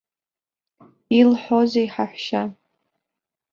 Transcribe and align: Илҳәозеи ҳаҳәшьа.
Илҳәозеи 1.19 1.87
ҳаҳәшьа. 1.93 2.41